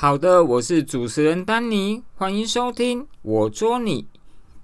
[0.00, 4.06] 好的，我是主持人丹尼，欢迎收听我捉你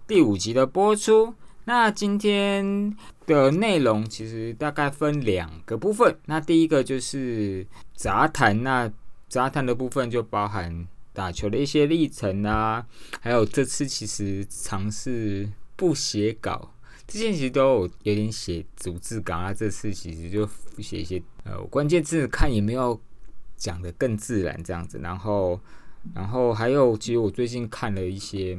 [0.07, 1.35] 第五集的播出。
[1.67, 2.97] 那今天
[3.27, 6.19] 的内容其实大概分两个部分。
[6.25, 8.91] 那第一个就是杂谈，那
[9.29, 12.87] 杂谈的部分就包含打球的一些历程啊，
[13.21, 15.47] 还有这次其实尝试
[15.77, 16.73] 不写稿，
[17.07, 22.99] 之前其实都有有点写组字稿啊，这次其实就写一些呃关键字，看有没有。
[23.57, 25.59] 讲的更自然这样子，然后，
[26.15, 28.59] 然后还有，其实我最近看了一些，一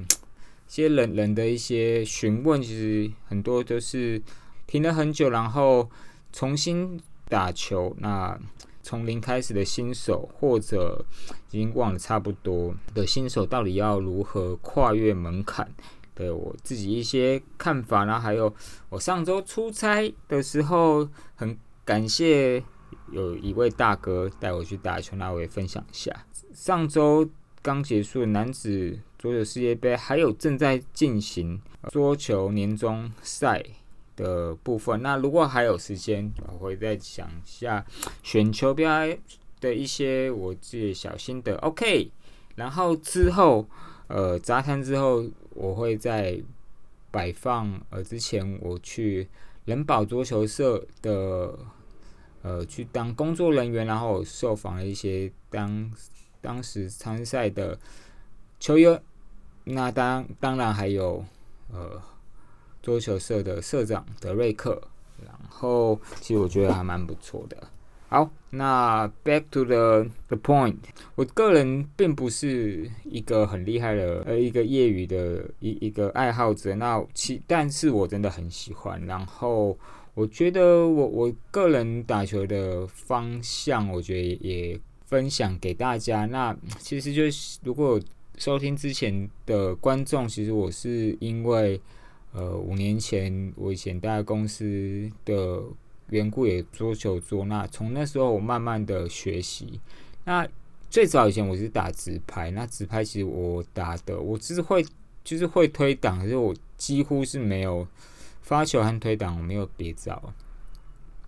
[0.68, 4.22] 些人人的一些询问，其实很多都是
[4.66, 5.90] 停了很久，然后
[6.34, 8.38] 重新打球，那
[8.82, 11.05] 从零开始的新手，或者
[11.52, 15.70] 已经忘了差不多的新手，到底要如何跨越门槛
[16.16, 18.20] 对，我自己一些看法呢？
[18.20, 18.52] 还有
[18.90, 21.55] 我上周出差的时候，很
[21.86, 22.64] 感谢。
[23.12, 26.26] 有一位大哥带我去打球，那我也分享一下。
[26.54, 27.27] 上周
[27.62, 33.64] 刚结束男子桌球世界杯，还有正在进行桌球年终赛
[34.16, 35.02] 的部分。
[35.02, 37.86] 那如果还有时间，我会再讲一下
[38.24, 39.08] 选球标
[39.62, 41.55] 的一些我自己小心得。
[41.58, 42.12] OK，
[42.55, 43.68] 然后之后
[44.08, 46.42] 呃杂谈之后，我会在
[47.12, 49.27] 摆放呃之前我去
[49.66, 51.58] 人保桌球社的。
[52.48, 55.91] 呃，去当工作人员，然后受访了一些当
[56.40, 57.77] 当时参赛的
[58.57, 59.01] 球员，
[59.65, 61.25] 那当当然还有
[61.73, 62.01] 呃
[62.81, 64.81] 桌球社的社长德瑞克，
[65.25, 67.57] 然后其实我觉得还蛮不错的。
[68.07, 70.78] 好，那 back to the the point，
[71.16, 79.78] 我个人并不是一个很厉害的呃一个业余的一一个爱好者，那其但是我真的很喜欢，然后。
[80.18, 86.25] 我觉得我我个人打球的方向，我觉得也分享给大家。
[86.25, 88.02] 那其实就是如果
[88.36, 91.80] 收听之前的观众，其实我是因为
[92.31, 95.62] 呃五年前我以前待公司的
[96.09, 97.46] 缘故，也桌球桌。
[97.46, 99.80] 那从那时候我慢慢的学习。
[100.25, 100.47] 那
[100.90, 104.84] 最早以前我是打直拍，那直拍其实我打的我只是会
[105.24, 107.88] 就是会推挡，可是我几乎是没有。
[108.47, 110.34] 发球和推挡我没有别招，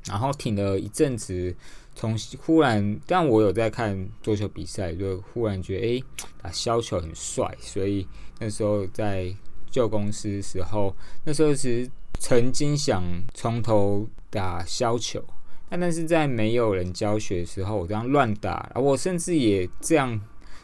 [0.06, 1.54] 然后挺了一阵子，
[1.94, 8.08] 从忽然，但我有在看桌球比赛，就忽然觉得，哎，打削球很帅，所以
[8.40, 9.36] 那时候在
[9.70, 11.92] 旧公司时候，那时候其实
[12.22, 13.04] 曾经想
[13.34, 15.22] 从头打削球，
[15.70, 20.22] 但但是在没有人教学的时候，我这样乱打，我甚至也这样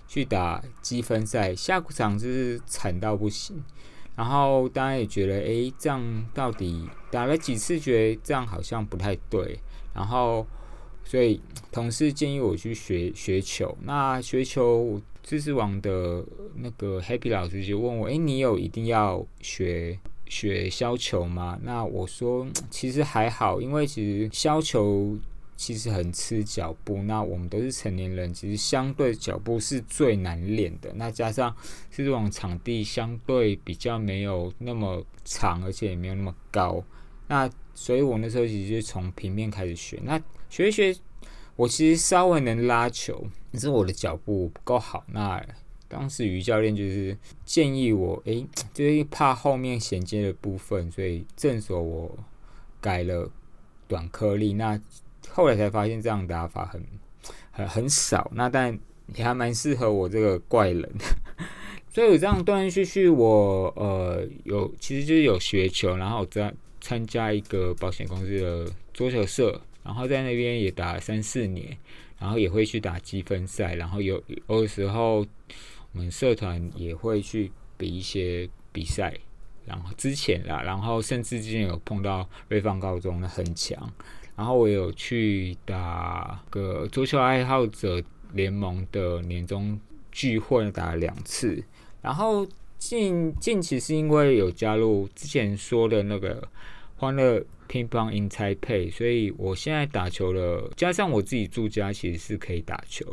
[0.07, 3.61] 去打积分赛，下场就是惨到不行。
[4.15, 9.59] 然后大家也觉得，哎，这样到底打了几次，觉得这样好像不太对。
[9.93, 10.45] 然后，
[11.03, 13.77] 所以同事建议我去学学球。
[13.83, 16.23] 那学球，知识网的
[16.55, 21.59] 那个 Happy 老师就问我，哎，你有一定要学学削球吗？
[21.63, 25.17] 那我说，其实还好，因为其实削球。
[25.57, 30.91] 其实很吃脚步，那我们都是成年人，其实相对脚步是最难练的。
[30.95, 31.55] 那加上
[31.89, 36.83] 这种场地相对比较没有那么长，而且也没有那么高，
[37.27, 39.99] 那所以我那时候其实就从平面开始学。
[40.03, 40.95] 那学一学，
[41.55, 45.03] 我其实稍微能拉球，可是我的脚步不够好。
[45.07, 45.45] 那
[45.87, 52.17] 当时于教练就是建议我，诶，就是怕后面衔接的部分，所以正手我
[52.81, 53.31] 改了
[53.87, 54.53] 短颗粒。
[54.53, 54.79] 那
[55.31, 56.81] 后来才发现这样打法很
[57.51, 58.77] 很很少，那但
[59.15, 60.91] 也还蛮适合我这个怪人，
[61.93, 71.77] 所以我这样断断续续，我呃有其实就是有学球，然后在参加一个保险公司的桌球社，然后在那边也打了三四年，
[72.19, 75.25] 然后也会去打积分赛，然后有有时候
[75.91, 79.13] 我们社团也会去比一些比赛，
[79.65, 83.91] 然后之前啦，然后甚至之前有碰到瑞芳高中的很强。
[84.35, 88.03] 然后我有去打个足球爱好者
[88.33, 89.79] 联盟的年终
[90.11, 91.63] 聚会，打了两次。
[92.01, 92.45] 然后
[92.77, 96.45] 近近期是因为有加入之前说的那个
[96.97, 100.69] 欢乐乒乓 in 拆配，所以我现在打球了。
[100.75, 103.05] 加上我自己住家其实是可以打球，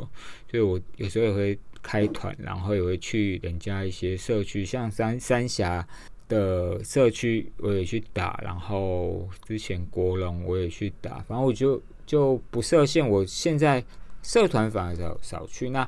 [0.51, 5.87] 所以我有时候也会开团，然后也会去人家一些社区，像三三峡。
[6.33, 13.07] 的社区我也去打，然后之前国龙我也去打，反正我就就不设限。
[13.07, 13.83] 我现在
[14.23, 15.87] 社团反而少少去，那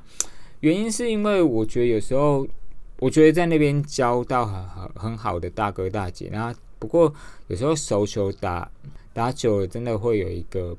[0.59, 2.47] 原因是因为我觉得有时候
[2.99, 7.13] 我觉得在那边交到很很很好的大哥大姐，那不过
[7.47, 8.69] 有时候手球打
[9.13, 10.77] 打久了，真的会有一个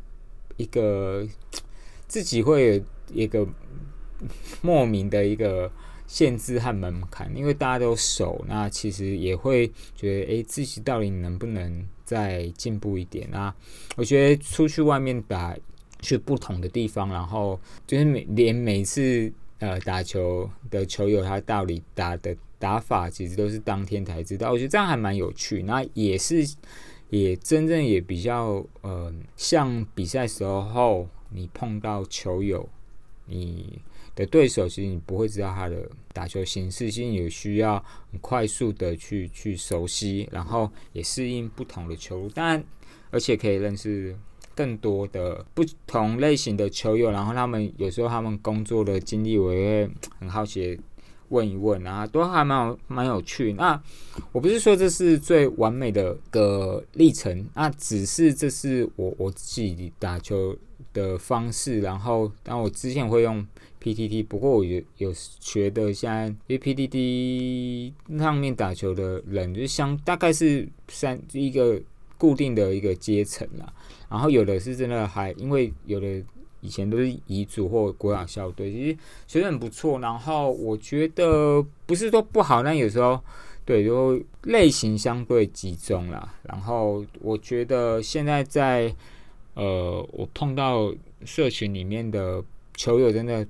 [0.57, 1.27] 一个
[2.07, 2.83] 自己会有
[3.13, 3.47] 一个
[4.63, 5.71] 莫名的一个
[6.07, 13.55] 限制和门槛，因为大家都熟，那其实也会觉得，诶，自己到底能不能再进步一点啊？
[13.97, 15.57] 我觉得出去外面打，
[16.01, 24.53] 去不同的地方，然后就是每连每次呃打球的球友，他到底打的打法，其实都是当天才知道。
[24.53, 26.47] 我觉得这样还蛮有趣，那也是
[27.11, 32.69] 也真正也比较呃，像比赛时候你碰到球友。
[33.29, 33.81] 你
[34.17, 37.77] 的对手其实你不会知道他的打球形式，其实也需要
[38.11, 42.65] 很快速的去去熟悉，然后也适应不同的球路，当然
[43.11, 44.17] 而且可以认识
[44.55, 50.81] 更多的不同类型的球友，然后他们有时候他们工作的经历，我也会很好奇
[51.29, 53.53] 问一问啊，都还蛮有蛮有趣。
[53.53, 53.79] 那
[54.33, 60.57] 我不是说这是最完美的个历程，那只是这是我我自己打球。
[60.93, 63.47] 的方式，然后，但我之前会用
[63.87, 71.81] PTT，不过我有有觉得现在因为 PTT 上面打球的人，就相大概是三一个
[72.19, 73.73] 固定的一个阶层啦。
[74.11, 76.21] 然后有的是真的还，因为有的
[76.61, 78.99] 以前都是乙组或国养校队，其实
[79.29, 80.01] 学得很不错。
[80.01, 83.21] 然后我觉得不是说不好，但有时候
[83.65, 86.35] 对，就类型相对集中啦。
[86.43, 88.93] 然后我觉得现在在。
[89.55, 90.95] 呃，我碰到
[91.25, 92.45] 社群里面的
[92.75, 93.49] 球友，真的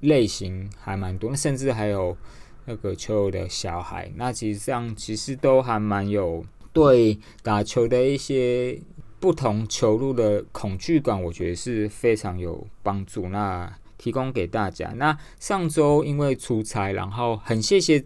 [0.00, 2.16] 类型还蛮多，甚至还有
[2.64, 4.10] 那个球友的小孩。
[4.16, 8.80] 那其实这样其实都还蛮有对打球的一些
[9.18, 13.28] 不同球路的恐惧感，我觉得是非常有帮助。
[13.28, 14.92] 那提供给大家。
[14.96, 18.04] 那上周因为出差，然后很谢谢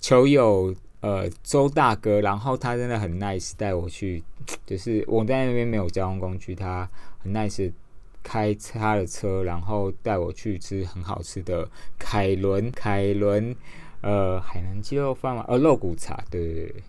[0.00, 0.74] 球友。
[1.02, 4.24] 呃，周大哥，然后他真的很 nice，带我去，
[4.64, 6.88] 就是我在那边没有交通工具，他
[7.18, 7.70] 很 nice，
[8.26, 13.54] 开他的车，然后带我去吃很好吃的凯伦凯伦
[14.00, 16.82] 呃海南鸡肉饭嘛，呃肉骨茶，对对对，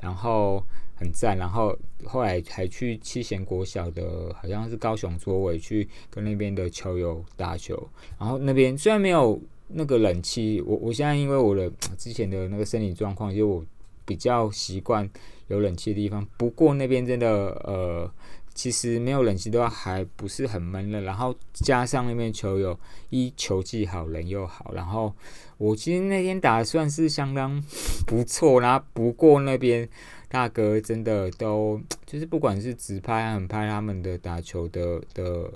[0.00, 0.60] 然后
[0.96, 7.88] 很赞，然后后来还去七贤国小的，好像是高雄卓伟去跟那边的球友打球，
[8.18, 9.40] 然后那边虽然没有。
[9.74, 13.64] 那个冷气，我我现在因为我的之前的那个身体状况，就我
[14.04, 15.08] 比较习惯
[15.48, 16.22] 有冷气的地方。
[16.36, 17.28] 不过那边真的
[17.64, 18.12] 呃，
[18.54, 21.00] 其实没有冷气的话，还不是很闷热。
[21.00, 22.78] 然后加上那边球友
[23.10, 24.72] 一球技好，人又好。
[24.74, 25.14] 然后
[25.58, 27.62] 我其实那天打算是相当
[28.06, 28.84] 不错啦。
[28.92, 29.88] 不过那边
[30.28, 35.52] 大哥真的都就是不管是直拍、横拍，他们的打球的的。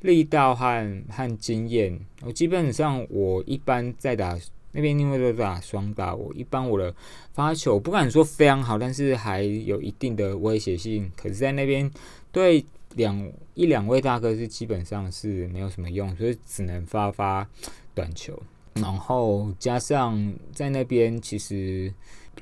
[0.00, 4.38] 力道和和经验，我基本上我一般在打
[4.70, 6.94] 那边，因为都打双打，我一般我的
[7.32, 11.10] 发球不敢说非常好，但是还有一定的威胁性。
[11.16, 11.90] 可是，在那边
[12.32, 12.64] 对
[12.94, 17.48] 两一两位大哥是基本上是没有什么用，所以只能发发
[17.94, 18.40] 短球。
[18.74, 21.92] 然后加上在那边其实。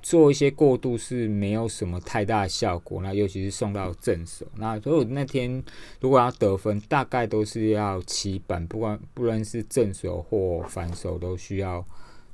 [0.02, 5.60] 做一些过渡是没有什么太大的效果，那尤其是送到正手，那所以我那天
[6.00, 11.84] 如果要得分，大概都是要起板，不管不论是正手或反手，都需要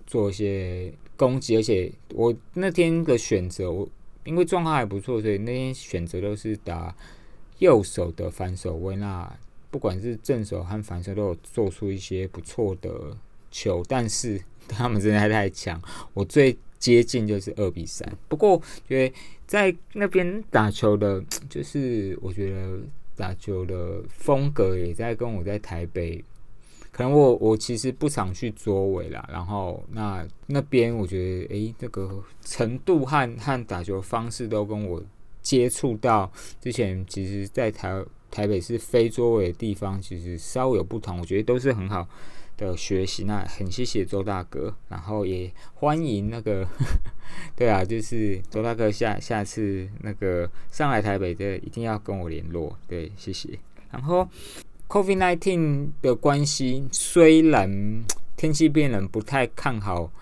[0.06, 1.56] 做一些攻击。
[1.56, 3.88] 而且我那天的选择，我
[4.24, 6.94] 因为状况还不错，所以那天选择都是打
[7.62, 8.96] 右手的反手位。
[8.96, 9.32] 那
[9.70, 13.16] 不管是正手和反手，都有做出一些不错的
[13.50, 14.38] 球，但是
[14.68, 15.80] 他们真的太强，
[16.12, 16.58] 我最。
[16.82, 19.12] 接近就是二比三，不过因为
[19.46, 22.80] 在那边打球的，就是我觉得
[23.14, 26.24] 打球的风格也在跟我在台北，
[26.90, 35.00] 可能我我其实不常去捉尾啦，然后那那边我觉得诶，这个程度和和打球方式都跟我
[35.42, 36.30] 接触到
[36.60, 42.08] 之前，其实在台台北是非捉尾的地方，其实稍微有不同，我觉得都是很好。
[42.54, 46.68] 的学习，那很谢谢周大哥，然后也欢迎那个，
[47.56, 53.58] 对啊，就是周大哥下下次那个上来台北的，一定要跟我联络，对，谢谢。
[53.90, 54.28] 然后
[54.86, 58.04] COVID nineteen 的关系，虽然
[58.36, 60.12] 天气变冷，不太看好，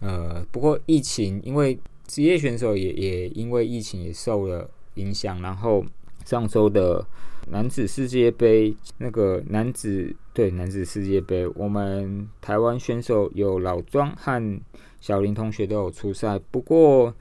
[0.00, 1.76] 呃，不过疫情，因为
[2.06, 5.84] 职业选手也也因为疫情也受了影响，然后
[6.24, 7.06] 上周的。
[7.50, 14.60] 男子世界杯那个男子对男子世界杯，我们台湾选手有老庄和
[15.00, 16.38] 小林同学都有出赛。
[16.52, 17.12] 不过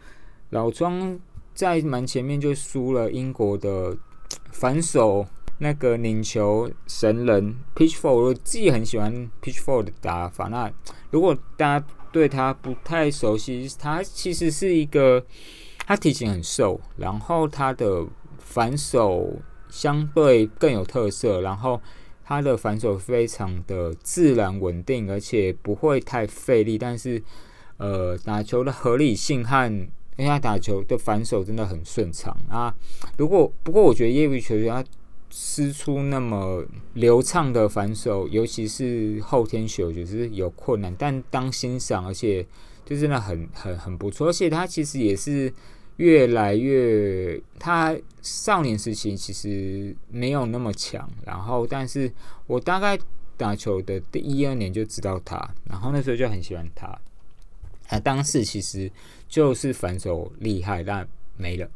[0.52, 1.20] 老庄
[1.56, 3.98] 在蛮前面就输了英国的
[4.52, 5.26] 反手
[5.58, 8.14] 那个拧球神人 Pitchfork。
[8.14, 10.50] 我自己很喜欢 Pitchfork 的打法。
[10.50, 10.72] 那
[11.10, 15.26] 如果大家对他不太熟悉，他其实是一个
[15.86, 18.06] 他体型很瘦，然后他的
[18.40, 19.42] 反手。
[19.72, 21.82] 相对更有特色，然后
[22.26, 27.24] 他的反手非常的自然稳定，而且不会太费力，但是
[27.78, 29.72] 呃打球的合理性和
[30.18, 32.76] 因为他打球的反手真的很顺畅啊。
[33.18, 34.86] 如果不过我觉得业余球员
[35.32, 42.46] 施出那么流畅的反手，尤其是后天学，我觉得是有困难，但当欣赏，而且
[42.86, 45.52] 就真的很很很不错，而且他其实也是。
[45.98, 52.12] 越来越，他少年时期其实没有那么强，然后，但是
[52.48, 52.98] 我大概
[53.38, 55.38] 打球的第一二年就知道他，
[55.70, 56.98] 然后那时候就很喜欢他。
[57.84, 58.92] 他当时其实
[59.28, 61.08] 就是反手厉害，但
[61.38, 61.70] 没了。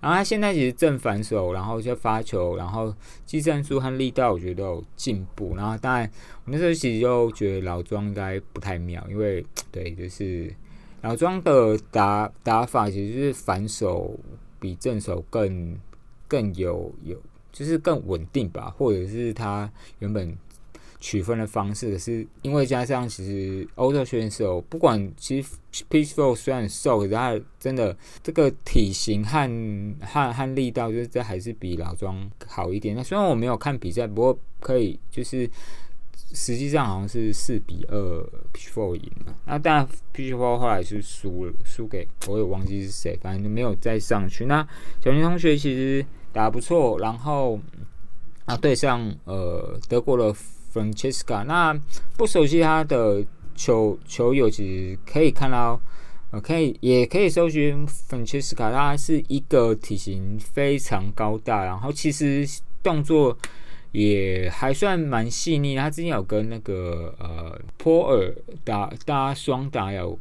[0.00, 2.94] 然后他现在其实正反手，然后就发球，然后
[3.24, 5.54] 技战术和力道我觉得都有进步。
[5.56, 6.10] 然后当然，
[6.44, 10.54] 我那时候其实就觉得老庄应该不太妙，因为对，就是。
[11.00, 14.18] 老庄的打打法其实是反手
[14.58, 15.78] 比正手更
[16.26, 17.16] 更有有，
[17.52, 19.70] 就是更稳定吧，或者是他
[20.00, 20.36] 原本
[21.00, 25.48] 取分的方式，可是因为加上其实欧洲选手不管其实
[25.88, 32.94] Peaceful 虽然瘦，可是他真的这个体型和和和力道，就是这还是比老庄好一点。
[32.96, 35.50] 那虽然我没有看比赛，不过可以就是。
[36.34, 44.44] 实际上好像是四比二 P Four 赢了，那当然 P Four 后来是输了，输给我也忘记是谁，反正就没有再上去。
[44.44, 44.62] 那
[45.02, 47.58] 小林同学其实打不错，然后
[48.44, 50.36] 啊对上呃德国的
[50.78, 51.74] Francesca，那
[52.16, 55.80] 不熟悉他的球球友其实可以看到，
[56.30, 62.46] 呃可以也可以搜寻 Francesca，他是一个体型非常高大，然后其实
[62.82, 63.36] 动作。
[63.90, 65.74] 也还算蛮细腻。
[65.74, 70.16] 他之前有跟那个呃波尔打打双打有，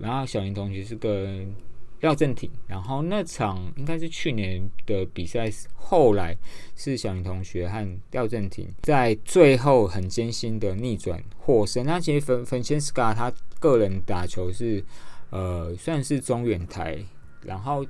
[0.00, 1.54] 然后小林同学是跟
[2.00, 6.36] 廖正廷，然后那场应该是去年的比赛，后来
[6.76, 11.84] 是小林同学和廖正廷在最后很艰辛的逆转获胜。
[11.86, 14.84] 那其实粉粉千斯卡他个人打球是
[15.30, 16.98] 呃算是中远台，
[17.42, 17.86] 然后。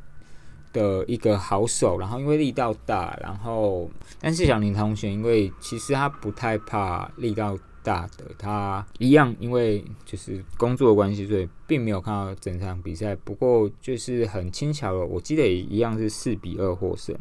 [0.72, 3.90] 的一个好手，然后因为力道大，然后
[4.20, 13.14] 但是小林同学因为其实他不太怕力道大的，他一样因为就是工作的关系，所以并没有看到整场比赛。
[13.16, 17.16] 不过就是很轻巧的，我记得也一样是四比二获胜。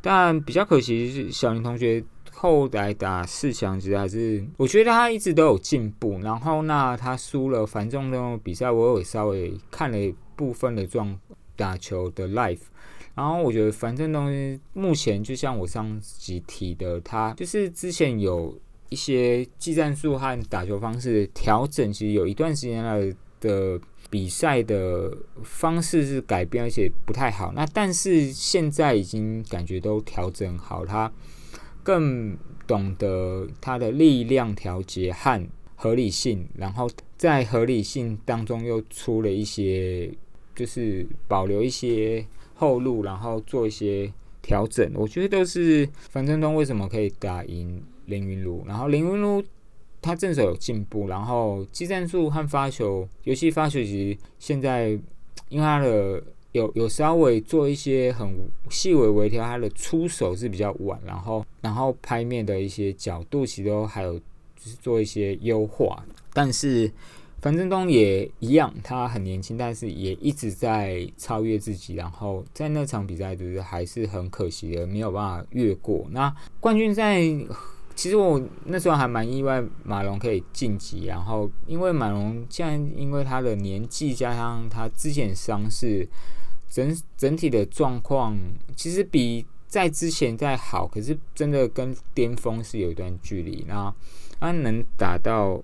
[0.00, 6.18] 但比较可惜是小林同学后来打四强，其实还是我觉得他一直都有进步。
[6.20, 11.18] 然后那他输了繁重的比赛，我有稍微看了部分的状。
[11.56, 12.62] 打球的 life，
[13.14, 18.58] 然后我觉得樊振东目前就像我上集提的，他就是之前有
[18.90, 23.80] 一些技战术和打球方式调整，其实有一段时间了的
[24.10, 27.50] 比赛的方式是改变，而且不太好。
[27.56, 31.10] 那但是现在已经感觉都调整好，他
[31.82, 35.42] 更懂得他的力量调节和
[35.74, 40.12] 合理性，然后在合理性当中又出了一些。
[40.52, 44.92] 就是保留一些后路，然后做一些调整。
[44.94, 49.42] 我觉得都是樊振东为什么可以打赢林云儒，然后林云儒
[50.02, 54.90] 他正手有进步，然后技战术和发球，尤其发球其实现在
[55.48, 58.28] 因为他的有有稍微做一些很
[58.68, 64.22] 细微微调，他的出手是比较晚，然后然后拍面的一些角度其实都还有就
[64.64, 66.92] 是做一些优化，但是。
[67.42, 71.94] 樊振东也一样，他很年轻，但是也一直在超越自己。
[71.94, 76.06] 然后在那场比赛，就是还是很可惜的，没有办法越过。
[76.10, 77.22] 那冠军赛，
[78.00, 81.04] 其实我那时候还蛮意外，马龙可以晋级。
[81.04, 86.08] 然后因为马龙现在因为他的年纪加上他之前伤势，
[86.66, 88.34] 整整体的状况
[88.74, 93.66] 其实比在之前在好，可是真的跟巅峰是有一段距离。
[93.68, 93.94] 那
[94.38, 95.62] 他能打到。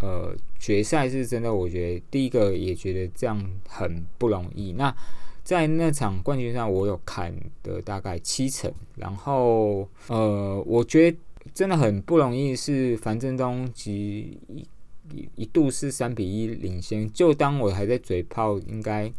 [0.00, 3.36] 呃，决赛是真的，我觉得第一个也觉得这样
[3.68, 4.72] 很不容易。
[4.74, 4.94] 那
[5.42, 11.18] 在那场冠军上，我有看的大概七成，然后呃，我觉得
[11.54, 12.54] 真的很不容易。
[12.54, 14.38] 是樊振东其
[15.10, 19.12] 一一度是三比一领先，就当我还在嘴炮，应该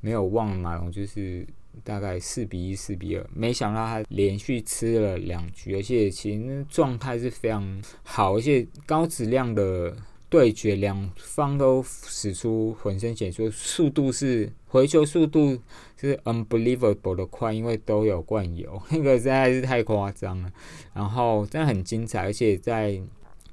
[0.00, 1.46] 没有忘了马龙，就是
[1.82, 3.26] 大概四比一、四比二。
[3.34, 9.96] 没想到他连续吃了两局，而且其实状态是非常好，而且高质量的。
[10.32, 15.58] 对决两方都使出浑身解数，速度是回球速度
[15.94, 20.50] 是 unbelievable 的快，因为都有惯有， 那个实在是太夸张了。
[20.94, 22.98] 然后真的很精彩，而且在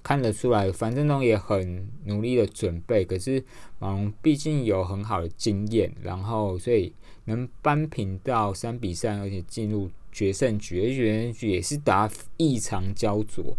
[0.01, 3.03] 看得出来，樊振东也很努力的准备。
[3.03, 3.43] 可是
[3.79, 6.93] 马龙毕竟有很好的经验，然后所以
[7.25, 13.57] 能扳平到三比三，而且进入决胜局，而决胜局也是打异常焦灼。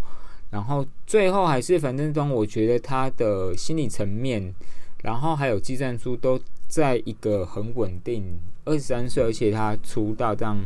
[0.51, 4.53] 然后最后还是樊振东，我觉得他的心理层面，
[5.05, 8.25] 然后还有技战术都在一个很稳定。
[8.65, 10.59] 二十三岁，而且他出道这样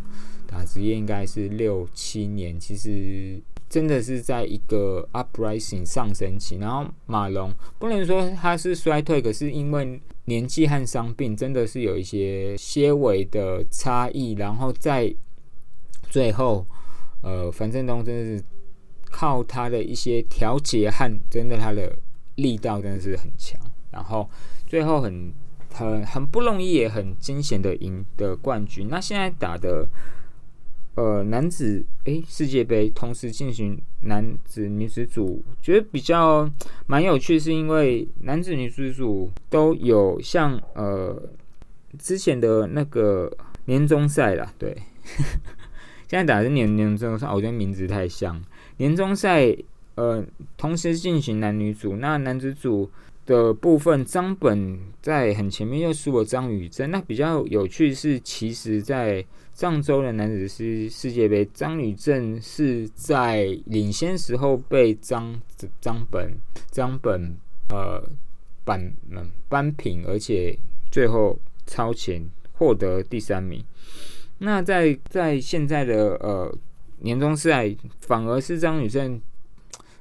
[0.46, 3.38] 打职业应该是六七年，其实
[3.68, 6.56] 真的是在一个 uprising 上升期。
[6.56, 14.32] 然后马龙不能说他是衰退，可是因为年纪和伤病，真的是有一些些微的差异。
[14.32, 15.14] 然后在
[16.08, 16.66] 最后，
[17.22, 18.44] 呃，樊振东真的是。
[19.16, 21.96] 靠他的一些调节和真的他的
[22.34, 23.60] 力道真的是很强，
[23.92, 24.28] 然后
[24.66, 25.32] 最后很
[25.72, 28.88] 很很不容易也很惊险的赢得冠军。
[28.90, 29.86] 那现在打的
[30.96, 36.50] 呃男子诶世界杯同时进行男子女子组，觉得比较
[36.88, 41.22] 蛮有趣，是因为男子女子组都有像呃
[42.00, 43.30] 之前的那个
[43.66, 44.76] 年终赛啦，对，
[46.10, 48.42] 现在打的是年年终赛，我觉得名字太像。
[48.78, 49.56] 年终赛，
[49.94, 50.24] 呃，
[50.56, 51.96] 同时进行男女组。
[51.96, 52.90] 那男子组
[53.24, 56.90] 的部分，张本在很前面又输了张宇正。
[56.90, 65.40] 那比较有趣是，其实，在上周的男子世世界杯，张宇正是在领先时候被张
[65.80, 66.32] 张本
[66.72, 67.36] 张本
[67.68, 68.02] 呃
[68.64, 68.92] 扳
[69.48, 70.58] 扳平，而且
[70.90, 72.20] 最后超前
[72.54, 73.64] 获得第三名。
[74.38, 76.52] 那在在现在的呃。
[77.00, 79.20] 年终赛反而是张雨生，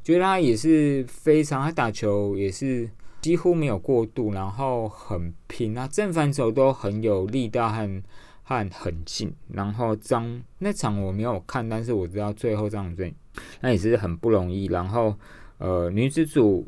[0.03, 2.89] 觉得他也是非常，他打球也是
[3.21, 8.03] 几乎没有过度，然后很拼啊，正反手都很有力道和
[8.43, 9.33] 和狠劲。
[9.49, 13.13] 然后张那场我没有看，但是我知道最后张雨生
[13.61, 14.67] 那也是很不容易。
[14.67, 15.15] 然后
[15.57, 16.65] 呃，女子组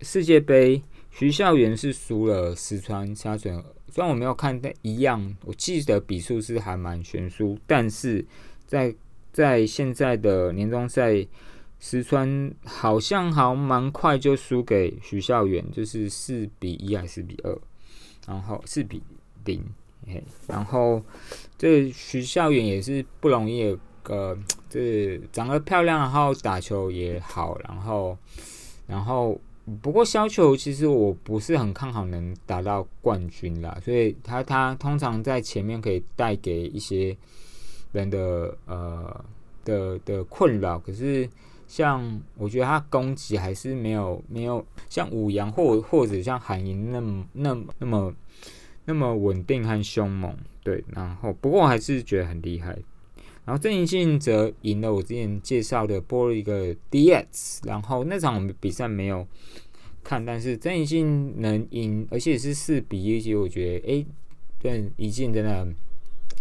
[0.00, 3.52] 世界杯，徐孝元是输了四川沙水，
[3.88, 8.24] 虽然我没有看，但一样我记得比数是还蛮悬殊，但是
[8.66, 8.94] 在。
[9.34, 11.26] 在现在的年终赛，
[11.80, 17.58] 石川好像还蛮快就输给徐孝远，就是四比一还是比二，
[18.28, 19.02] 然后四比
[19.44, 19.60] 零，
[20.46, 21.02] 然后
[21.58, 24.38] 这徐孝远也是不容易，呃，
[24.70, 28.16] 这长得漂亮，然后打球也好，然后
[28.86, 29.40] 然后
[29.82, 37.16] 不过削球其实我不是很看好能达到冠军啦，所以他他通常在前面可以带给一些。
[37.94, 39.24] 人的呃
[39.64, 41.26] 的的困扰，可是
[41.66, 48.14] 像我觉得他攻击还是没有没有像五羊或或者像韩银那么那么那么
[48.84, 52.76] 那么稳定和凶猛，对，然后不过我还是觉得很厉害。
[53.46, 59.26] 然后郑怡静则赢了我之前介绍的波一个 DX，然后那场我们比赛没有
[60.02, 64.06] 看，但是郑怡静能赢，而且是四比一，其实我觉得哎，
[64.60, 65.66] 郑怡静真的。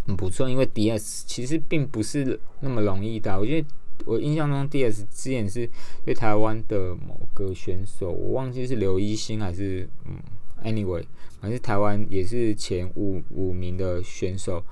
[0.06, 3.40] 很不错，因为 DS 其实并不是那么容易的。
[3.40, 3.68] 我觉得
[4.06, 5.70] 我印象中 DS 之前是
[6.06, 10.18] 对台湾的某个选手，我忘记是刘一星还是嗯
[10.64, 11.04] ，anyway，
[11.40, 14.64] 反正台湾也是前五五名的选手。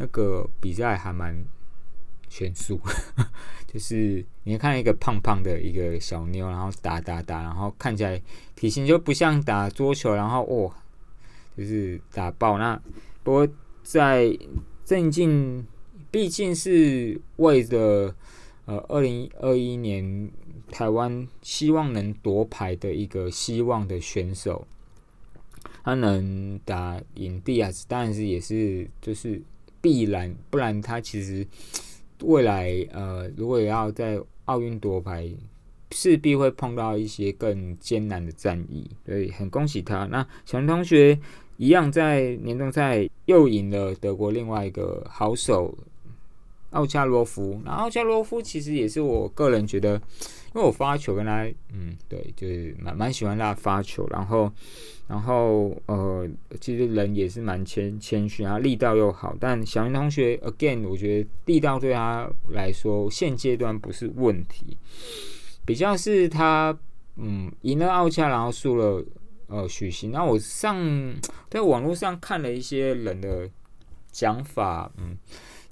[0.00, 1.44] 那个比赛还蛮
[2.28, 2.80] 悬殊，
[3.66, 8.22] 就是你看一个胖胖的一个小妞，然后打打打，然后看起来
[8.54, 10.72] 体型就不像打桌球，然后哇，
[11.56, 12.80] 就是打爆那。
[13.24, 13.48] 不过
[13.82, 14.32] 在
[14.88, 15.66] 郑静
[16.10, 18.14] 毕竟是为着
[18.64, 20.30] 呃二零二一年
[20.70, 24.66] 台湾希望能夺牌的一个希望的选手，
[25.84, 29.42] 他能打赢蒂亚斯，当然是也是就是
[29.82, 31.46] 必然，不然他其实
[32.22, 35.30] 未来呃如果要在奥运夺牌，
[35.90, 40.06] 势必会碰到一些更艰难的战役，所以很恭喜他。
[40.06, 41.20] 那小林同学。
[41.58, 45.76] 一样在年终赛又赢了德国另外一个好手
[46.70, 49.94] 奥恰洛夫，那奥恰洛夫其实也是我个人觉得，
[50.54, 54.52] 因为我发球跟他，嗯，对，就是蛮蛮喜欢他发球，然后
[55.08, 56.28] 然后呃，
[56.60, 59.34] 其实人也是蛮谦谦虚，然后力道又好。
[59.40, 64.76] 但小云同学，again，我觉得力道对他来说现阶段不是问题，
[65.64, 66.78] 比较是他
[67.16, 69.02] 嗯赢了奥恰，然后输了。
[69.48, 70.10] 呃，许昕。
[70.10, 70.76] 那我上
[71.48, 73.48] 在网络上看了一些人的
[74.12, 75.16] 讲法，嗯，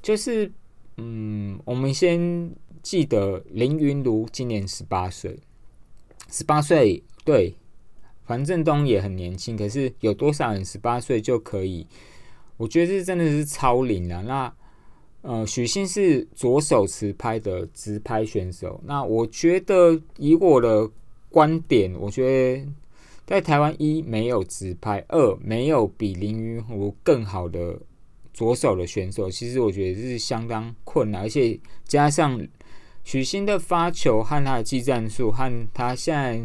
[0.03, 0.51] 就是
[0.97, 2.51] 嗯，我们先
[2.83, 5.39] 记得林云如今年十八岁，
[6.31, 7.55] 十八岁对，
[8.25, 11.87] 樊振东也很年轻，可是有多少人十八岁就可以？
[12.57, 14.23] 我觉得这真的是超龄了。
[14.23, 14.55] 那
[15.21, 20.91] 呃，许昕是左手持拍的直拍选手，那我觉得以我的
[21.29, 22.25] 观点，我觉
[22.57, 22.67] 得。
[23.27, 27.77] 在台湾，一没有直拍，二没有比林云湖更好的
[28.33, 32.41] 左手的选手，其实我觉得是相当困难，而且加上
[33.03, 36.41] 许昕的发球和他的技战术，和他现在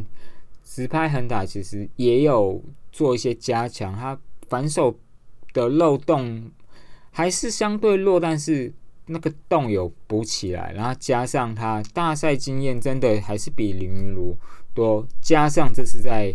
[0.64, 3.94] 直拍横打，其实也有做一些加强。
[3.96, 4.98] 他反手
[5.54, 6.50] 的漏洞
[7.12, 8.74] 还是相对弱，但是
[9.06, 14.36] 那个洞有补起来，然后加上他大赛经验，真的还是比林云如
[14.74, 15.06] 多。
[15.22, 16.34] 加上这是在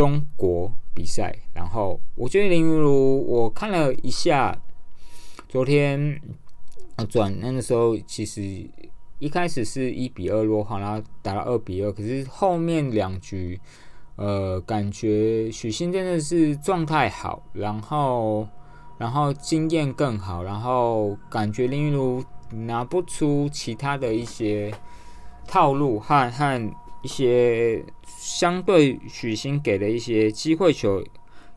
[0.00, 4.58] 中国比赛，然后我觉得林云如，我看了一下。
[5.46, 6.18] 昨天
[7.10, 8.66] 转那个时候，其实
[9.18, 11.92] 一开始是一比二落后，然后打到二比二。
[11.92, 13.60] 可是后面两局，
[14.16, 18.48] 呃，感觉许昕真的是状态好，然后
[18.96, 24.72] 然后经验更好，然后感觉林昀儒拿不出其他的一些
[25.46, 31.04] 套路和和一些相对许昕给的一些机会球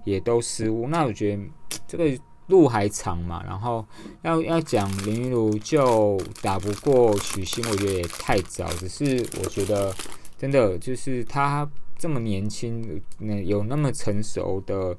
[0.04, 0.88] 也都失误。
[0.88, 1.44] 那我觉得
[1.88, 2.18] 这个。
[2.48, 3.84] 路还长嘛，然后
[4.22, 8.68] 要要讲林云如就打不过许昕，我觉得也太早。
[8.74, 9.96] 只是我觉得
[10.38, 14.96] 真的就是他这么年轻，那有那么成熟的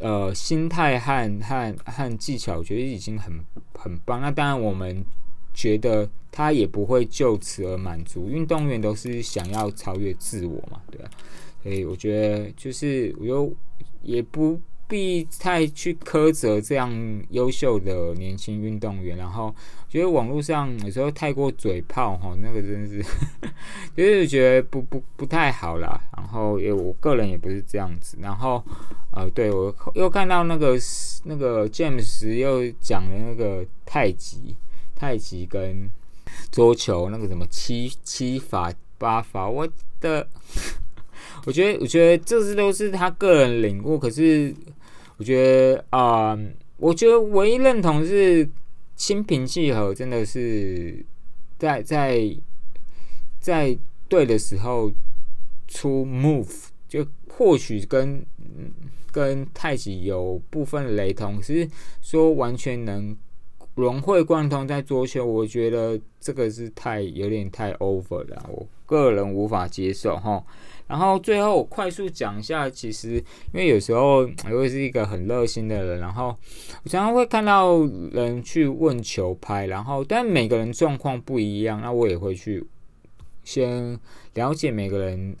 [0.00, 3.32] 呃心态和和和技巧，我觉得已经很
[3.72, 4.20] 很棒。
[4.20, 5.02] 那当然我们
[5.58, 11.10] 觉得他也不会就此而满足，运动员都是想要超越自我嘛，对啊。
[11.62, 13.52] 所以我觉得就是我又
[14.02, 14.60] 也不。
[14.90, 16.90] 必太去苛责这样
[17.28, 19.54] 优秀的年轻运动员，然后
[19.86, 23.04] 觉得网络上有时候太过嘴炮哈，那个真是，
[23.94, 26.00] 就是觉得不不不太好啦。
[26.16, 28.16] 然后也我个人也不是这样子。
[28.18, 28.64] 然后
[29.12, 30.78] 呃，对我又看到那个
[31.24, 34.56] 那个 James 又讲了那个太极
[34.98, 35.88] 太极跟
[36.50, 39.66] 桌球那个什么七七法八法，我
[40.00, 40.28] 的，
[41.46, 44.52] 我觉得我觉得这些都是他个人领悟，可是。
[45.20, 46.38] 我觉得啊，
[46.76, 48.48] 我觉得唯一认同是
[48.94, 51.04] 心平气和，真的是
[51.58, 52.36] 在在
[53.40, 53.76] 在
[54.08, 54.92] 对的时候
[55.66, 58.24] 出 move，就或许跟
[59.10, 61.68] 跟太极有部分雷同，是
[62.00, 63.16] 说完全能
[63.82, 70.42] 融会贯通在桌球，我觉得这个是太有点太 over 了，我个人无法接受哈。
[70.86, 73.16] 然后最后我快速讲一下，其实
[73.52, 76.34] 因为有时候我也是一个很热心的人，然后
[76.82, 82.66] 我常常会看到人去问球拍，然后但每个人状况不一样，那我也会去
[83.44, 83.98] 先
[84.32, 85.36] 了解每个人，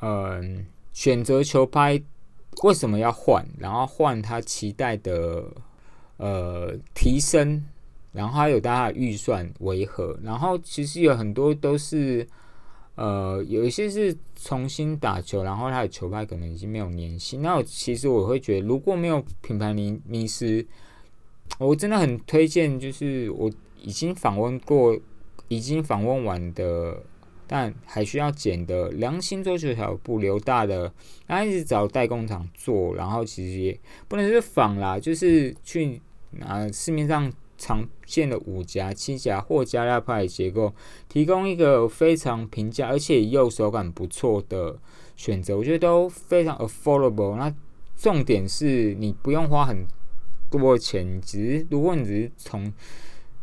[0.00, 2.00] 嗯，选择球拍
[2.62, 5.44] 为什么要换，然后换他期待的
[6.16, 7.64] 呃提升，
[8.12, 12.26] 然后还有大家的预算为何，然后其实有很多都是。
[12.94, 17.40] 呃，有一些是重新打球，然后他的球拍可能已经没有粘性。
[17.40, 20.64] 那我其实我会觉得，如果没有品牌迷迷失，
[21.58, 24.94] 我真的很推荐，就是我已经访问过、
[25.48, 27.02] 已经访问完的，
[27.52, 30.90] 但还需要剪的良心做球条不留大的，
[31.26, 37.30] 然后一直找代工厂做，然后其实也不能是仿啦，就是去拿市面上。
[37.58, 40.74] 常见的五夹、七夹或加压派结构，
[41.08, 44.76] 提供一个非常平价而且又手感不错的
[45.14, 47.36] 选择，我觉得都非常 affordable。
[47.36, 47.54] 那
[47.94, 49.86] 重点是你不用花很
[50.50, 52.72] 多钱，只是如果你只是从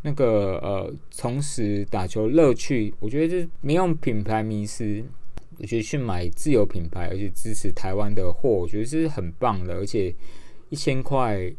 [0.02, 5.04] 那个呃从事打球乐趣，我觉得就是没用品牌迷失，
[5.58, 9.76] 我觉得去买自有品牌，而且支持台湾的货，我觉得是很棒的。
[9.76, 10.14] 而且
[10.70, 11.52] 一千块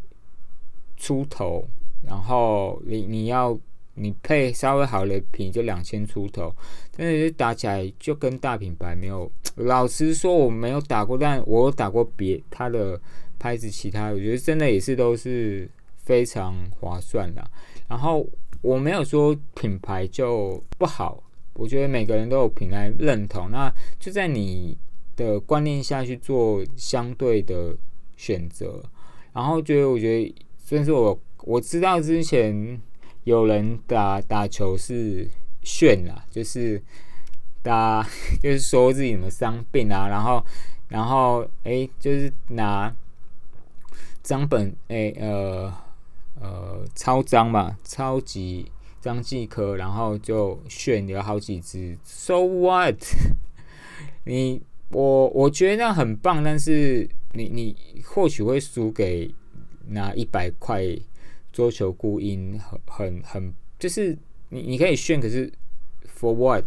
[0.97, 1.65] 出头。
[2.03, 3.61] 然后你你要
[3.93, 6.51] 你配稍微好的品就两千出头，
[6.97, 9.31] 但是打起来就跟大品牌没有。
[9.57, 12.99] 老实说我没有打过，但我打过别他的
[13.39, 17.51] 拍子，其他我觉得真的也是都是非常划算的。
[17.91, 18.27] 然后
[18.63, 21.23] 我没有说品牌就不好，
[21.53, 24.79] 我觉得每个人都有品牌认同，那就在你
[25.15, 27.77] 的观念下去做相对的
[28.17, 28.83] 选择。
[29.35, 31.21] 然后觉得我觉得，甚至我。
[31.45, 32.79] 我知道之前
[33.25, 35.27] 有人打打球是
[35.63, 36.81] 炫啦，就是
[37.63, 38.07] 打
[38.43, 40.45] 就是说自己什么伤病啊，然后
[40.89, 42.95] 然后哎，就是拿
[44.23, 45.73] 张本哎呃
[46.41, 52.97] 呃超张嘛，超级张继科，然后就炫了好几支，So what？
[54.25, 59.33] 你我我觉得那很棒，但是你你或许会输给
[59.89, 60.83] 拿一百块。
[61.53, 64.17] 桌球孤音很很很，就是
[64.51, 65.53] 你你可以炫，可是
[66.07, 66.65] for what？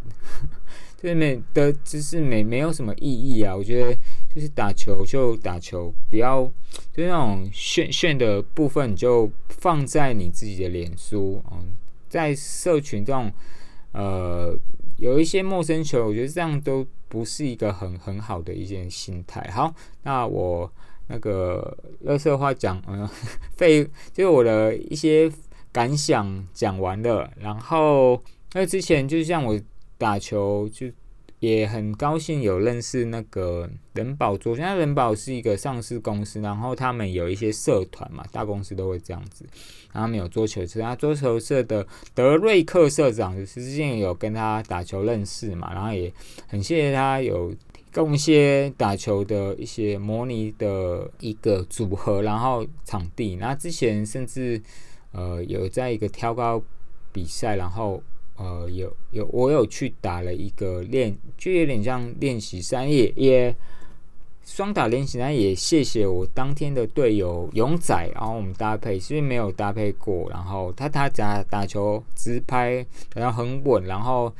[1.01, 3.55] 就是没的，就是没没有什么意义啊。
[3.55, 3.97] 我觉得
[4.33, 6.43] 就是打球就打球，不要
[6.91, 11.75] 就那种炫炫的部分你就放在你自己的脸书，嗯，
[12.09, 13.31] 在社群这种
[13.91, 14.57] 呃
[14.97, 19.47] 有一些陌生球，我觉得这样都不是一个很很好的一件心态。
[19.51, 20.71] 好，那我
[21.07, 23.07] 那个乐色话讲，嗯，
[23.55, 25.31] 废就是我的一些
[25.71, 28.19] 感想讲完了，然后
[28.53, 29.61] 那之前就像我
[29.99, 30.87] 打球就。
[31.43, 39.43] 也很高兴有认识那个人保桌，现在人保是一个上市公司，然后他们有一些社团嘛，大公司都会这样子。
[39.91, 46.09] 然后他们有桌球社，那桌球社的德瑞克社长就是之前有跟他打球认识嘛，然后也
[46.47, 53.35] 很谢谢他有提供一些打球的一些模拟的一个组合，然后场地。
[53.35, 54.61] 那之前甚至
[55.11, 56.63] 呃有在一个挑高
[57.11, 58.01] 比赛，然后。
[58.35, 63.55] 呃，有有，我有去打了一个练，就有点像练习三，也也
[64.43, 74.33] 双打练习呢，也谢谢我当天的队友勇仔，然后我们搭配，其实没有搭配过，然后他他打打球直拍，然后很稳，然后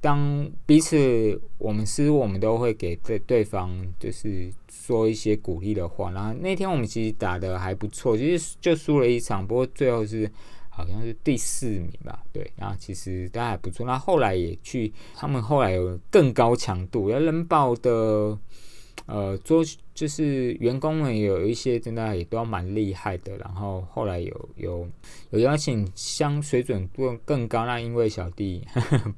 [0.00, 10.28] 当彼此我们失误，我们都会给对对方就是说一些鼓励的话，然后那天我们其实打的还不错，其实就输了一场，不过最后是。
[10.74, 13.84] 好像是第四名吧，对，然后其实都还不错。
[13.84, 18.38] 那后来也去，他们后来有更高强度，要人保的，
[19.04, 23.36] 呃，做就是员工们有一些真的也都蛮厉害的。
[23.36, 24.88] 然后后来有有
[25.28, 27.66] 有邀请，相水准更更高。
[27.66, 28.66] 那因为小弟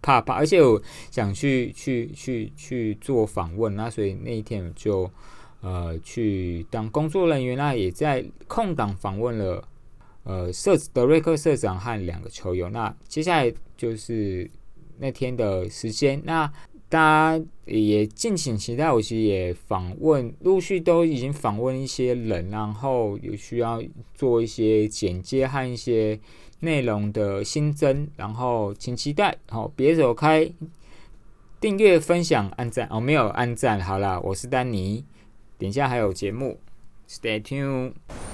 [0.03, 5.09] 怕怕，而且我想去去去去做访问，那所以那一天就
[5.61, 9.63] 呃去当工作人员，那也在空档访问了。
[10.25, 14.51] 呃，社德瑞克社长和两个球友，那接下来就是
[14.99, 16.51] 那天的时间，那
[16.89, 16.99] 大
[17.39, 18.91] 家也敬请期待。
[18.91, 23.83] 我其实也访问，陆续都已经访问一些人，然后有需要
[24.15, 26.19] 做一些简介和一些
[26.61, 29.37] 内容的新增，然后请期待。
[29.51, 30.51] 好，别走开，
[31.61, 35.05] 订阅、分享、按赞哦，没有按赞，好了，我是丹尼，
[35.59, 36.59] 等一下还有节目
[37.09, 38.34] ，Stay tuned。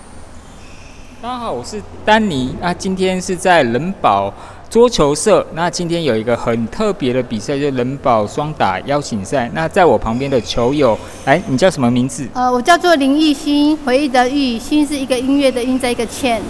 [1.22, 2.56] 大家好，我是丹尼。
[2.62, 4.32] 那今天是在人保
[4.70, 5.46] 桌球社。
[5.52, 9.50] 那今天有一个很特别的比赛，就是人保双打邀请赛。
[9.52, 12.26] 那在我旁边的球友，哎，你叫什么名字？
[12.32, 16.40] 呃，我叫做林艺兴，回忆的忆，兴是一个音乐的音，在一个欠。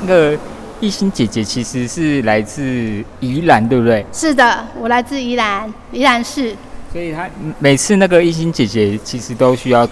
[0.00, 0.34] 那个
[0.80, 4.06] 艺兴姐姐其实是来自宜兰，对不对？
[4.10, 6.56] 是的，我来自宜兰，宜兰市。
[6.90, 9.86] 所以她每次那个艺兴姐姐其实都需要。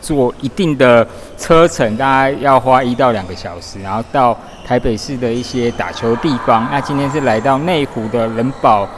[0.00, 1.06] 做一定的
[1.36, 6.66] 车程，大概要花一到两个小时，然后到台北市的一些打球地方。
[6.70, 8.88] 那今天是来到内湖的人保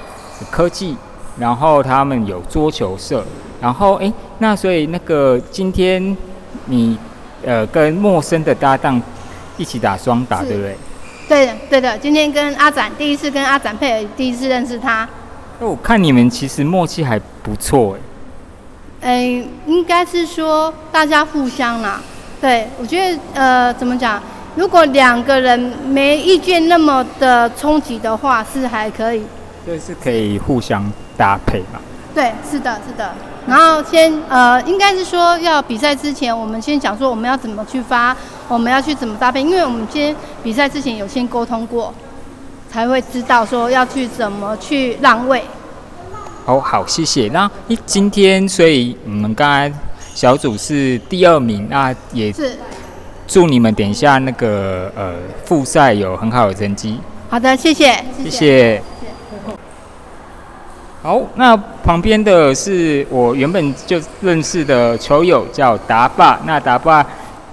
[0.50, 0.96] 科技，
[1.38, 3.24] 然后他们有桌球社，
[3.60, 6.16] 然后哎，那所以那个今天
[6.66, 6.98] 你
[7.44, 9.00] 呃跟陌生的搭档
[9.56, 10.76] 一起打双打，对不对？
[11.28, 11.98] 对的，对的。
[11.98, 15.08] 今天跟阿展第一次跟阿展配合，第一次认识他。
[15.60, 17.96] 那我看你们其实默契还不错
[19.00, 19.42] 哎。
[19.42, 22.00] 嗯，应该是说大家互相啦。
[22.40, 24.20] 对我觉得，呃，怎么讲？
[24.56, 29.22] 如果两个人没意见那么的冲击的话，是还可以。
[29.64, 30.82] 对，是可以互相
[31.16, 31.78] 搭配嘛？
[32.14, 33.12] 对，是的，是的。
[33.46, 38.16] 然后先，呃，应该是说要比赛之前，我们先讲说我们要怎么去发，
[38.48, 41.94] 我们要去怎么搭配，因为我们先比赛之前有先沟通过，
[42.72, 45.44] 才会知道说要去怎么去让位。
[46.46, 47.29] 哦，好，谢谢。
[47.29, 49.72] 那一今天，所以你们刚才
[50.14, 52.57] 小组是第二名，那也是
[53.26, 56.98] 祝你们等一下那个呃复赛有很好的成绩。
[57.29, 58.83] 好的，谢谢，谢谢。
[61.03, 66.40] 好，那旁边的是我原本就认识的球友，叫达爸。
[66.44, 67.07] 那达爸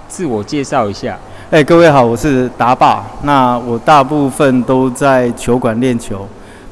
[0.08, 1.16] 自我介绍一下。
[1.50, 3.06] 哎，各位好，我是达爸。
[3.22, 6.28] 那我大部分都在球馆练球。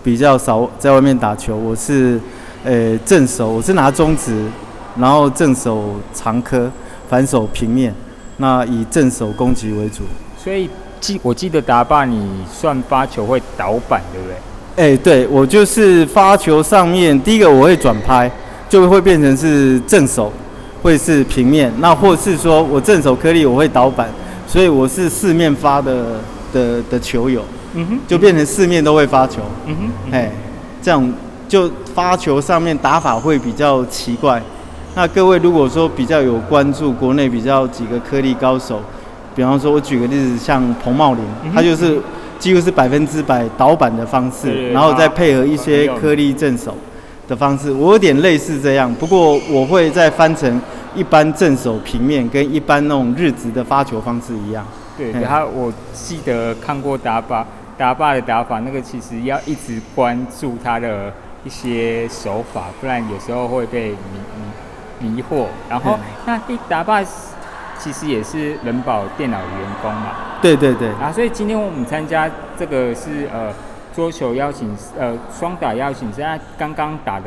[0.07, 2.17] 比较少在外面打球，我是，
[2.63, 4.41] 呃，正手，我是拿中指，
[5.01, 6.71] 然后正手长颗，
[7.09, 7.93] 反手平面，
[8.37, 10.05] 那以正手攻击为主。
[10.39, 14.95] 所以记我记得达爸，你算发球会倒板，对不对？
[14.95, 18.31] 哎，对，我就是发球上面第一个我会转拍，
[18.69, 20.33] 就会变成是正手，
[20.85, 24.09] 会是平面，那或是说我正手颗粒我会倒板，
[24.47, 26.21] 所以我是四面发的
[26.53, 27.43] 的的球友。
[27.77, 29.43] 嗯哼，就变成四面都会发球。
[29.67, 30.31] 嗯哼，哎，
[30.83, 31.13] 这样
[31.47, 34.43] 就发球上面打法会比较奇怪。
[34.95, 38.81] 那各位如果说比较有关注国内比较几个颗粒高手，
[39.35, 41.23] 比方说我举个例子，像彭茂林，
[41.55, 42.01] 他就是
[42.39, 46.75] 几乎是百分之百倒板的方式，然后再配合一些颗粒正手
[47.29, 48.93] 的方式，我有点类似这样。
[48.95, 50.61] 不过我会再翻成
[50.95, 54.65] 一般正手平面跟一般那种日职的发球方式一样。
[54.97, 57.47] 对，嘿然后我记得看过打法，
[57.79, 61.13] 打靶的打法，那个其实要一直关注他的
[61.45, 63.97] 一些手法，不然有时候会被迷
[65.01, 65.47] 迷迷惑。
[65.69, 67.05] 然后嗯那一打靶
[67.79, 69.49] 其实也是人保电脑员
[69.83, 70.11] 工嘛，
[70.41, 73.53] 对对对，啊，所以今天我们参加这个是呃
[73.95, 77.27] 桌球邀请呃双打邀请现在刚刚打的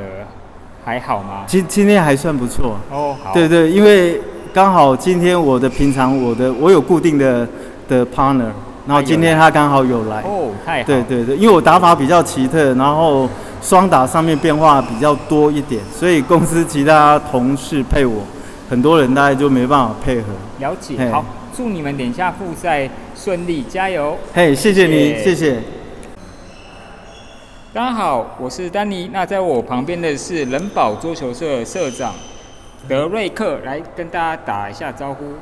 [0.83, 1.43] 还好吗？
[1.45, 2.77] 今今天还算不错。
[2.89, 4.19] 哦，好，对对，因为
[4.51, 7.47] 刚好今天我的平常我的我有固定的
[7.87, 8.49] 的 partner，
[8.89, 10.19] 然后今天他刚好有来。
[10.21, 13.29] 哦，太好，对对对，因为我打法比较奇特，然后
[13.61, 18.23] 双打上面变化比较多一点，所以公司其他同事配我，
[18.67, 20.29] 很多人大概就没办法配合。
[20.57, 21.23] 了解，好，
[21.55, 24.17] 祝你们等下复赛顺利，加油！
[24.33, 25.59] 嘿，谢谢你，谢谢谢。
[27.71, 29.11] 大家好，我是丹尼。
[29.13, 32.11] 那在我旁边的是人保桌球社社长
[32.87, 35.33] 德瑞克，来跟大家打一下招呼。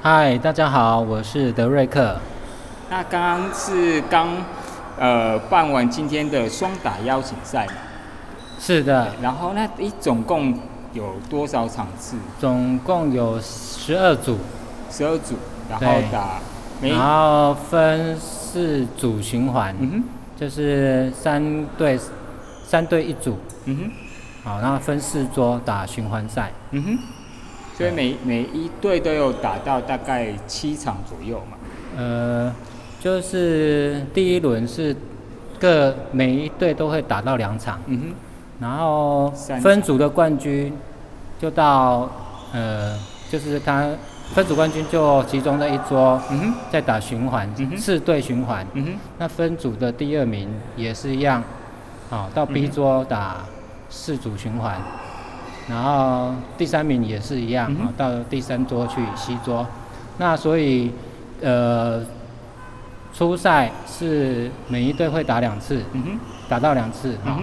[0.00, 2.14] 嗨，大家好，我是德瑞克。
[2.94, 4.28] 那刚刚是刚
[4.96, 7.72] 呃办完今天的双打邀请赛嘛，
[8.60, 10.56] 是的，然后那一总共
[10.92, 12.16] 有多少场次？
[12.38, 14.38] 总共有十二组，
[14.92, 15.34] 十二组，
[15.68, 16.38] 然后打
[16.80, 20.04] 每然后分四组循环，嗯哼。
[20.36, 21.98] 就是三队
[22.64, 23.90] 三队一组，嗯哼。
[24.44, 26.52] 好，然后分四桌打循环赛。
[26.70, 26.98] 嗯哼，
[27.76, 31.56] 所以每每一队都有打到大概七场左右嘛。
[31.96, 32.52] 呃，
[33.04, 34.96] 就是第一轮是
[35.60, 38.14] 各每一队都会打到两场，嗯哼，
[38.58, 40.72] 然后分组的冠军
[41.38, 42.08] 就到
[42.54, 42.98] 呃，
[43.30, 43.86] 就是他
[44.32, 48.66] 分组冠军就集中在一桌，嗯哼，再打循环嗯，四队循环。
[48.72, 51.44] 嗯哼，那分组的第二名也是一样，
[52.08, 53.44] 好、到 B 桌打
[53.90, 54.80] 四组循环，
[55.68, 59.66] 然后第三名也是一样，好、到第三桌去 C 桌。
[60.16, 60.90] 那所以
[61.42, 62.02] 呃，
[63.14, 67.40] 初赛是每一队会打两次，嗯哼，打到两次，好、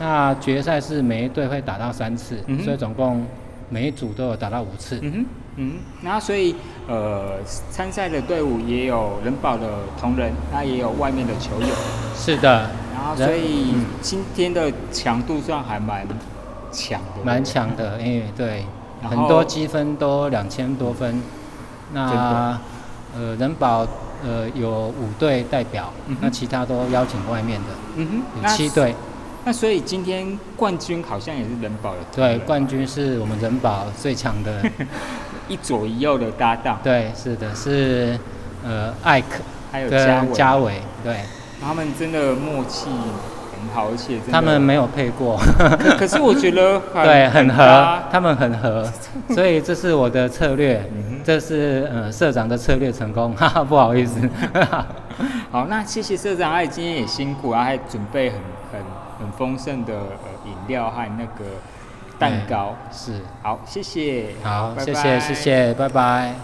[0.00, 3.24] 那决赛是每一队会打到三次，嗯所以总共
[3.70, 4.98] 每一组都有打到五次。
[5.00, 6.56] 嗯哼，嗯哼，那所以
[6.88, 7.38] 呃，
[7.70, 11.68] 参赛的队伍也有人保的同仁，那也有外面的球友，
[12.16, 13.84] 是的，然后所以嗯。
[14.00, 16.04] 今天的强度算还蛮
[16.72, 18.64] 强的，蛮强的，因为对，
[19.08, 21.22] 很多积分都两千多分。
[21.92, 22.58] 那
[23.14, 23.86] 呃，人保
[24.24, 28.94] 呃有五队代表，嗯那其他都邀请外面的，嗯哼，有七队。
[29.44, 34.62] 那所以今天冠军好像也是人保的对，冠军是我们人保最强的。
[35.48, 38.18] 一左一右的搭档，对，是的，是
[38.64, 41.20] 呃艾克还有嘉嘉伟，对。
[41.60, 43.41] 他们真的默契很
[43.74, 45.38] 好，而且他们没有配过，
[45.78, 48.86] 可可是我觉得 很对，很合，他们很合，
[49.34, 50.84] 所以这是我的策略
[51.24, 54.18] 这是呃社长的策略成功，哈哈， 不好意思。
[55.50, 58.38] 好，那谢谢社长，哎，今天也辛苦啊，还准备很
[58.72, 58.80] 很
[59.20, 61.44] 很丰盛的呃饮料和那个
[62.18, 62.74] 蛋糕。
[62.92, 64.34] 是，好，谢谢。
[64.42, 66.34] 好，拜谢谢，谢谢，拜拜。